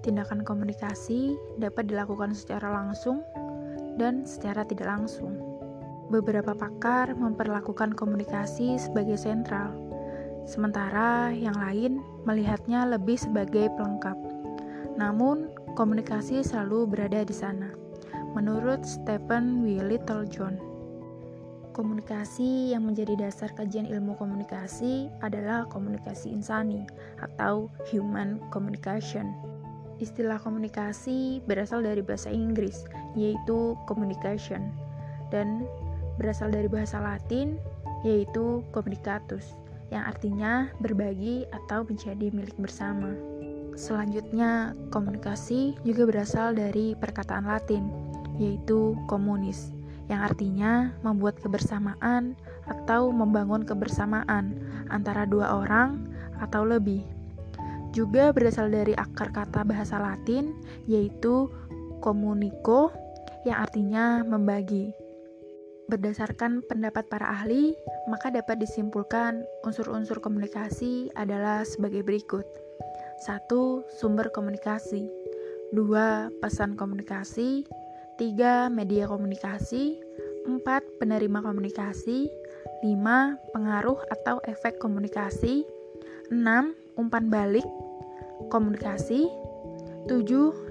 [0.00, 3.20] Tindakan komunikasi dapat dilakukan secara langsung
[4.00, 5.36] dan secara tidak langsung.
[6.08, 9.70] Beberapa pakar memperlakukan komunikasi sebagai sentral,
[10.48, 14.18] sementara yang lain melihatnya lebih sebagai pelengkap.
[14.98, 17.70] Namun, komunikasi selalu berada di sana.
[18.34, 19.78] Menurut Stephen W.
[19.86, 20.69] Littlejohn,
[21.80, 26.84] Komunikasi yang menjadi dasar kajian ilmu komunikasi adalah komunikasi insani
[27.24, 29.32] atau human communication.
[29.96, 32.84] Istilah komunikasi berasal dari bahasa Inggris,
[33.16, 34.68] yaitu communication,
[35.32, 35.64] dan
[36.20, 37.56] berasal dari bahasa Latin,
[38.04, 39.56] yaitu communicatus,
[39.88, 43.16] yang artinya berbagi atau menjadi milik bersama.
[43.72, 47.88] Selanjutnya, komunikasi juga berasal dari perkataan Latin,
[48.36, 49.72] yaitu komunis,
[50.10, 52.34] yang artinya membuat kebersamaan
[52.66, 54.58] atau membangun kebersamaan
[54.90, 56.10] antara dua orang
[56.42, 57.06] atau lebih.
[57.94, 60.50] Juga berasal dari akar kata bahasa Latin
[60.90, 61.46] yaitu
[62.02, 62.90] communico
[63.46, 64.90] yang artinya membagi.
[65.90, 67.74] Berdasarkan pendapat para ahli,
[68.06, 72.46] maka dapat disimpulkan unsur-unsur komunikasi adalah sebagai berikut.
[73.26, 73.50] 1.
[73.98, 75.10] Sumber komunikasi
[75.74, 76.30] 2.
[76.38, 77.66] Pesan komunikasi
[78.20, 78.68] 3.
[78.68, 79.96] Media komunikasi
[80.44, 81.00] 4.
[81.00, 82.28] Penerima komunikasi
[82.84, 82.92] 5.
[83.56, 85.64] Pengaruh atau efek komunikasi
[86.28, 86.36] 6.
[87.00, 87.64] Umpan balik
[88.52, 89.24] komunikasi
[90.04, 90.20] 7.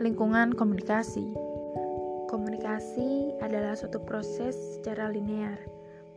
[0.00, 1.36] Lingkungan komunikasi
[2.32, 5.60] Komunikasi adalah suatu proses secara linear.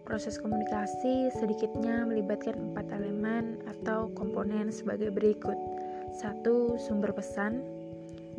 [0.08, 5.60] Proses komunikasi sedikitnya melibatkan empat elemen atau komponen sebagai berikut.
[6.16, 6.80] 1.
[6.80, 7.60] Sumber pesan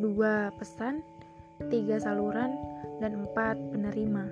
[0.01, 0.57] 2.
[0.57, 1.05] Pesan
[1.67, 2.55] tiga saluran,
[2.99, 4.27] dan empat penerima.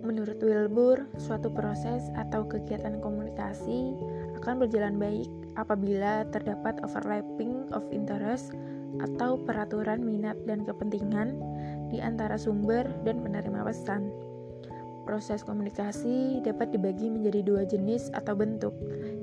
[0.00, 3.94] Menurut Wilbur, suatu proses atau kegiatan komunikasi
[4.40, 5.28] akan berjalan baik
[5.60, 8.56] apabila terdapat overlapping of interest
[9.04, 11.36] atau peraturan minat dan kepentingan
[11.92, 14.08] di antara sumber dan penerima pesan.
[15.04, 18.72] Proses komunikasi dapat dibagi menjadi dua jenis atau bentuk,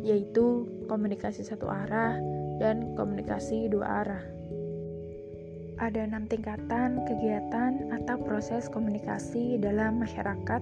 [0.05, 2.21] yaitu komunikasi satu arah
[2.61, 4.36] dan komunikasi dua arah
[5.77, 10.61] ada enam tingkatan kegiatan atau proses komunikasi dalam masyarakat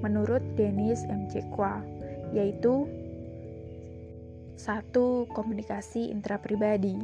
[0.00, 1.28] menurut Dennis M.
[1.52, 1.84] Kwa,
[2.32, 2.88] yaitu
[4.54, 6.96] satu Komunikasi intrapribadi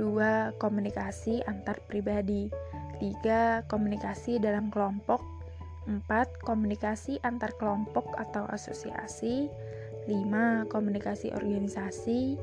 [0.00, 0.58] 2.
[0.58, 2.50] Komunikasi antar pribadi
[2.98, 3.68] 3.
[3.70, 5.22] Komunikasi dalam kelompok
[5.86, 6.08] 4.
[6.42, 9.46] Komunikasi antar kelompok atau asosiasi
[10.10, 10.66] 5.
[10.72, 12.34] Komunikasi organisasi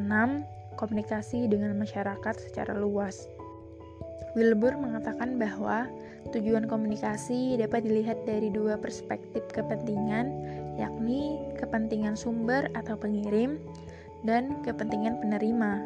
[0.00, 0.78] 6.
[0.80, 3.28] Komunikasi dengan masyarakat secara luas
[4.32, 5.86] Wilbur mengatakan bahwa
[6.32, 10.32] tujuan komunikasi dapat dilihat dari dua perspektif kepentingan,
[10.80, 13.60] yakni kepentingan sumber atau pengirim
[14.24, 15.84] dan kepentingan penerima.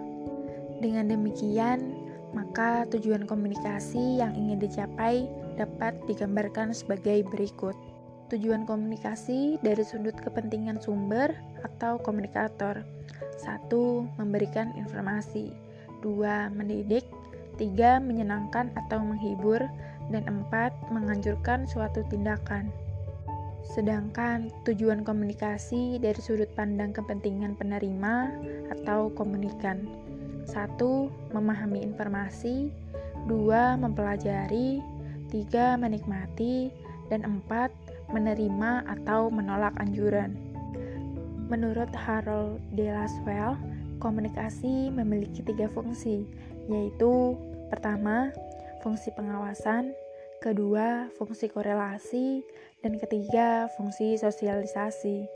[0.79, 5.26] Dengan demikian, maka tujuan komunikasi yang ingin dicapai
[5.58, 7.75] dapat digambarkan sebagai berikut.
[8.29, 11.32] Tujuan komunikasi dari sudut kepentingan sumber
[11.64, 12.85] atau komunikator.
[13.40, 13.73] 1.
[14.20, 15.50] Memberikan informasi.
[16.05, 16.52] 2.
[16.52, 17.08] Mendidik
[17.58, 19.60] tiga menyenangkan atau menghibur,
[20.08, 22.72] dan empat menganjurkan suatu tindakan.
[23.76, 28.32] Sedangkan tujuan komunikasi dari sudut pandang kepentingan penerima
[28.72, 29.84] atau komunikan.
[30.49, 32.72] satu Memahami informasi
[33.28, 34.81] dua mempelajari,
[35.28, 36.72] tiga menikmati,
[37.12, 37.69] dan empat
[38.08, 40.32] menerima atau menolak anjuran.
[41.52, 43.61] Menurut Harold de Laswell,
[44.00, 46.25] komunikasi memiliki tiga fungsi,
[46.69, 47.37] yaitu
[47.68, 48.32] pertama,
[48.80, 49.92] fungsi pengawasan,
[50.40, 52.42] kedua, fungsi korelasi,
[52.82, 55.26] dan ketiga, fungsi sosialisasi.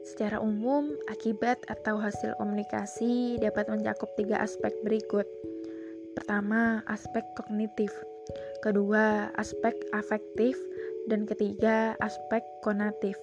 [0.00, 5.28] Secara umum, akibat atau hasil komunikasi dapat mencakup tiga aspek berikut.
[6.16, 7.92] Pertama, aspek kognitif.
[8.64, 10.56] Kedua, aspek afektif.
[11.08, 13.16] Dan ketiga, aspek konatif.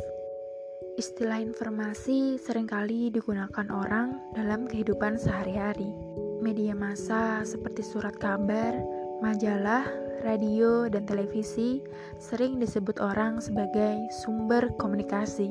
[0.97, 5.93] Istilah informasi sering kali digunakan orang dalam kehidupan sehari-hari.
[6.37, 8.77] Media massa seperti surat kabar,
[9.25, 9.89] majalah,
[10.21, 11.81] radio, dan televisi
[12.21, 15.49] sering disebut orang sebagai sumber komunikasi.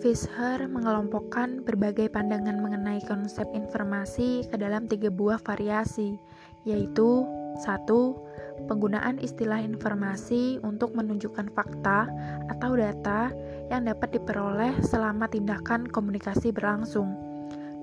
[0.00, 6.16] Fisher mengelompokkan berbagai pandangan mengenai konsep informasi ke dalam tiga buah variasi,
[6.64, 7.28] yaitu
[7.60, 8.16] satu,
[8.64, 12.08] penggunaan istilah informasi untuk menunjukkan fakta
[12.48, 13.28] atau data
[13.68, 17.27] yang dapat diperoleh selama tindakan komunikasi berlangsung.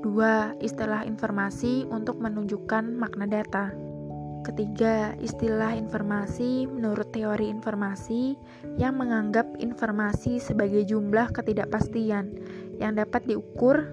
[0.06, 3.74] Dua, istilah informasi untuk menunjukkan makna data.
[4.46, 8.38] Ketiga, istilah informasi menurut teori informasi
[8.78, 12.38] yang menganggap informasi sebagai jumlah ketidakpastian
[12.78, 13.90] yang dapat diukur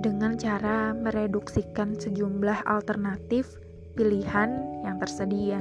[0.00, 3.60] dengan cara mereduksikan sejumlah alternatif
[3.92, 4.56] pilihan
[4.88, 5.60] yang tersedia.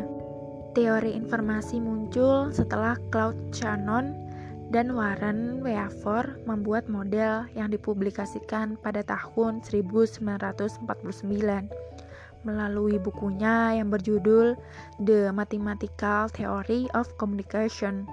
[0.72, 4.31] Teori informasi muncul setelah Claude Shannon
[4.72, 10.88] dan Warren Weaver membuat model yang dipublikasikan pada tahun 1949
[12.48, 14.58] melalui bukunya yang berjudul
[15.04, 18.08] The Mathematical Theory of Communication.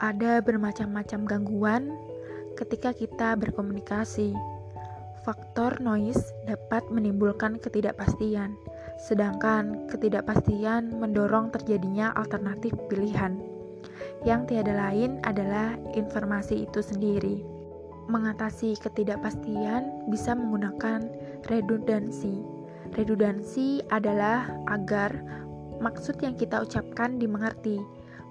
[0.00, 1.92] Ada bermacam-macam gangguan
[2.56, 4.32] ketika kita berkomunikasi.
[5.26, 8.54] Faktor noise dapat menimbulkan ketidakpastian,
[9.10, 13.55] sedangkan ketidakpastian mendorong terjadinya alternatif pilihan.
[14.24, 17.44] Yang tiada lain adalah informasi itu sendiri.
[18.06, 21.04] Mengatasi ketidakpastian bisa menggunakan
[21.50, 22.56] redundansi
[22.94, 25.10] Redundansi adalah agar
[25.82, 27.82] maksud yang kita ucapkan dimengerti.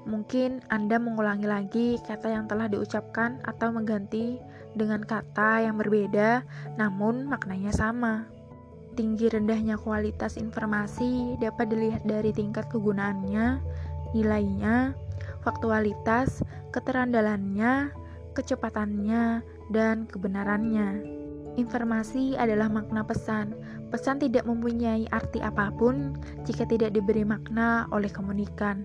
[0.06, 4.38] Mungkin Anda mengulangi lagi kata yang telah diucapkan atau mengganti
[4.78, 6.46] dengan kata yang berbeda,
[6.78, 8.30] namun maknanya sama.
[8.96, 13.60] Tinggi rendahnya kualitas informasi dapat dilihat dari tingkat kegunaannya,
[14.14, 14.94] nilainya,
[15.46, 16.42] faktualitas,
[16.74, 17.94] keterandalannya,
[18.34, 21.06] kecepatannya, dan kebenarannya.
[21.56, 23.56] Informasi adalah makna pesan,
[23.96, 28.84] Pesan tidak mempunyai arti apa pun jika tidak diberi makna oleh komunikan.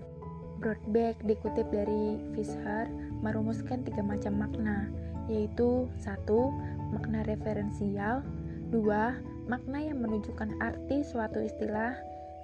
[0.63, 2.85] Broadback dikutip dari Fisher
[3.25, 4.87] merumuskan tiga macam makna,
[5.27, 6.53] yaitu satu
[6.95, 8.23] makna referensial,
[8.71, 9.19] dua
[9.51, 11.91] makna yang menunjukkan arti suatu istilah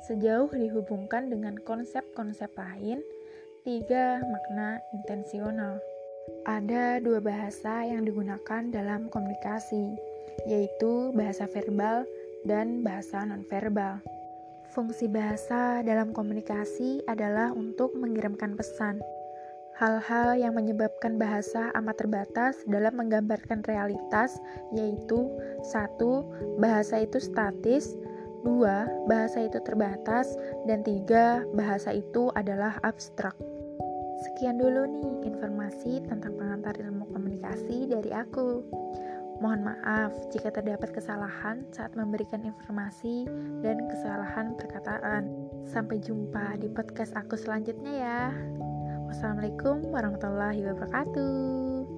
[0.10, 3.06] sejauh dihubungkan dengan konsep-konsep lain,
[3.68, 5.76] tiga makna intensional.
[6.48, 9.92] Ada dua bahasa yang digunakan dalam komunikasi,
[10.48, 12.08] yaitu bahasa verbal
[12.48, 14.00] dan bahasa nonverbal.
[14.72, 19.04] Fungsi bahasa dalam komunikasi adalah untuk mengirimkan pesan.
[19.76, 24.40] Hal-hal yang menyebabkan bahasa amat terbatas dalam menggambarkan realitas
[24.72, 25.28] yaitu
[25.68, 26.24] satu,
[26.56, 28.00] bahasa itu statis,
[28.48, 33.36] dua, bahasa itu terbatas, dan tiga, bahasa itu adalah abstrak.
[34.18, 38.66] Sekian dulu nih informasi tentang pengantar ilmu komunikasi dari aku.
[39.38, 43.30] Mohon maaf jika terdapat kesalahan saat memberikan informasi
[43.62, 45.30] dan kesalahan perkataan.
[45.70, 48.22] Sampai jumpa di podcast aku selanjutnya ya.
[49.06, 51.97] Wassalamualaikum warahmatullahi wabarakatuh.